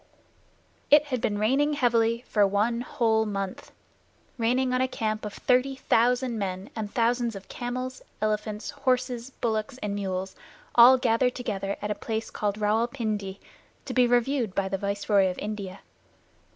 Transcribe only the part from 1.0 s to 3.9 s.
had been raining heavily for one whole month